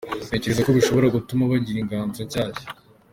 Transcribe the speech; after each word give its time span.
Ntekereza 0.27 0.65
ko 0.65 0.71
bishobora 0.77 1.13
gutuma 1.15 1.49
bagira 1.51 1.77
inganzo 1.81 2.19
nshyashya. 2.25 2.65